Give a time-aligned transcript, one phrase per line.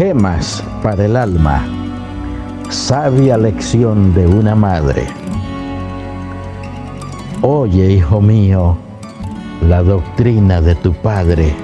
[0.00, 1.62] Gemas para el alma.
[2.70, 5.06] Sabia lección de una madre.
[7.42, 8.78] Oye, hijo mío,
[9.68, 11.54] la doctrina de tu padre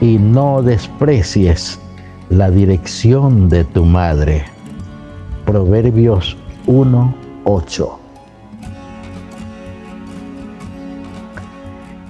[0.00, 1.80] y no desprecies
[2.28, 4.44] la dirección de tu madre.
[5.44, 6.36] Proverbios
[6.68, 7.98] 1:8.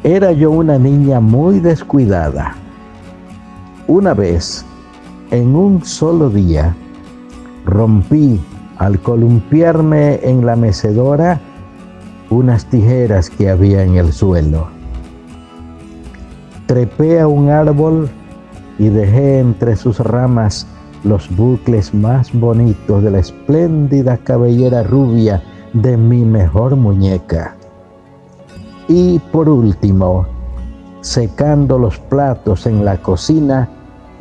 [0.03, 2.57] Era yo una niña muy descuidada.
[3.87, 4.67] Una vez,
[5.35, 6.75] en un solo día,
[7.65, 8.41] rompí
[8.79, 11.41] al columpiarme en la mecedora
[12.31, 14.69] unas tijeras que había en el suelo.
[16.67, 18.09] Trepé a un árbol
[18.79, 20.67] y dejé entre sus ramas
[21.05, 25.43] los bucles más bonitos de la espléndida cabellera rubia
[25.75, 27.57] de mi mejor muñeca.
[28.89, 30.27] Y por último,
[31.03, 33.69] secando los platos en la cocina,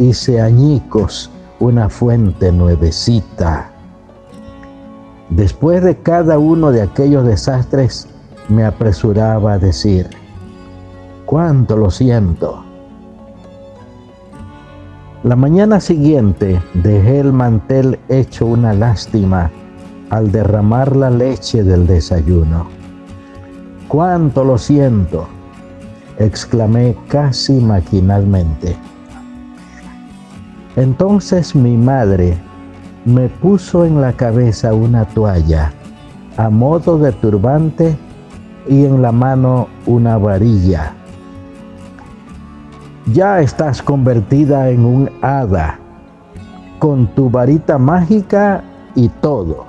[0.10, 3.70] hice añicos una fuente nuevecita.
[5.30, 8.08] Después de cada uno de aquellos desastres,
[8.50, 10.10] me apresuraba a decir,
[11.26, 12.64] cuánto lo siento.
[15.24, 19.50] La mañana siguiente dejé el mantel hecho una lástima
[20.10, 22.68] al derramar la leche del desayuno.
[23.88, 25.28] Cuánto lo siento,
[26.20, 28.76] exclamé casi maquinalmente.
[30.76, 32.38] Entonces mi madre
[33.06, 35.72] me puso en la cabeza una toalla
[36.38, 37.96] a modo de turbante
[38.68, 40.94] y en la mano una varilla.
[43.14, 45.78] Ya estás convertida en un hada,
[46.80, 48.64] con tu varita mágica
[48.96, 49.66] y todo.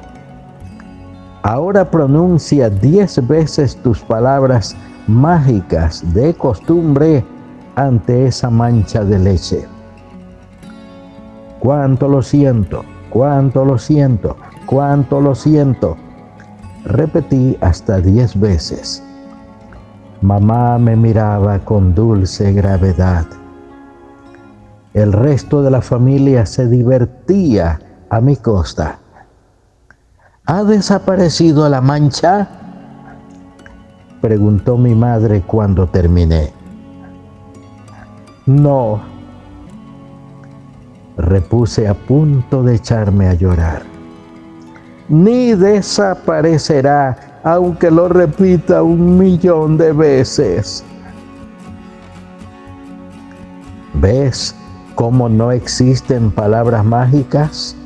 [1.43, 4.75] Ahora pronuncia diez veces tus palabras
[5.07, 7.25] mágicas de costumbre
[7.75, 9.74] ante esa mancha de leche.
[11.65, 14.37] Cuánto lo siento, cuánto lo siento,
[14.67, 15.97] cuánto lo siento.
[16.85, 19.03] Repetí hasta diez veces.
[20.21, 23.25] Mamá me miraba con dulce gravedad.
[24.93, 28.99] El resto de la familia se divertía a mi costa.
[30.45, 32.47] ¿Ha desaparecido la mancha?
[34.21, 36.53] Preguntó mi madre cuando terminé.
[38.45, 39.14] No,
[41.17, 43.83] repuse a punto de echarme a llorar.
[45.09, 50.83] Ni desaparecerá aunque lo repita un millón de veces.
[54.01, 54.55] ¿Ves
[54.95, 57.77] cómo no existen palabras mágicas?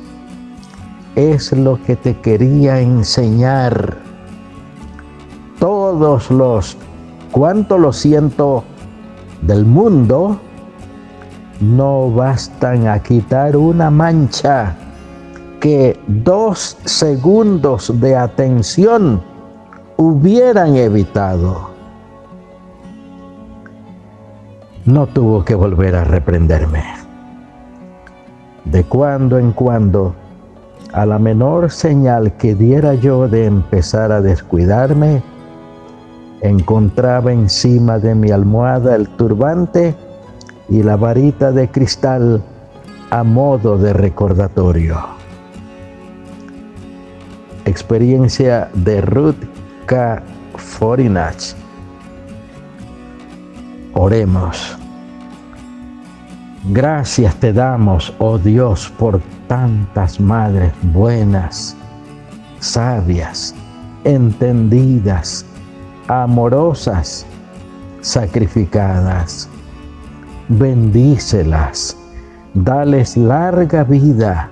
[1.15, 3.97] Es lo que te quería enseñar.
[5.59, 6.77] Todos los,
[7.31, 8.63] cuánto lo siento,
[9.41, 10.39] del mundo
[11.59, 14.75] no bastan a quitar una mancha
[15.59, 19.21] que dos segundos de atención
[19.97, 21.69] hubieran evitado.
[24.85, 26.83] No tuvo que volver a reprenderme.
[28.63, 30.15] De cuando en cuando,
[30.93, 35.21] a la menor señal que diera yo de empezar a descuidarme,
[36.41, 39.95] encontraba encima de mi almohada el turbante
[40.69, 42.43] y la varita de cristal
[43.09, 44.97] a modo de recordatorio.
[47.65, 49.43] Experiencia de Ruth
[49.85, 50.21] K.
[50.55, 51.55] Forinach.
[53.93, 54.77] Oremos.
[56.71, 61.75] Gracias te damos, oh Dios, por tantas madres buenas,
[62.59, 63.55] sabias,
[64.03, 65.45] entendidas,
[66.07, 67.25] amorosas,
[68.01, 69.49] sacrificadas
[70.49, 71.95] bendícelas,
[72.53, 74.49] dales larga vida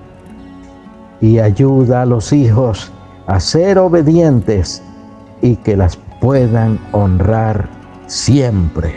[1.20, 2.92] y ayuda a los hijos
[3.26, 4.82] a ser obedientes
[5.42, 7.68] y que las puedan honrar
[8.06, 8.94] siempre.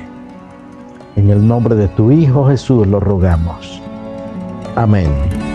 [1.15, 3.81] En el nombre de tu Hijo Jesús lo rogamos.
[4.75, 5.50] Amén.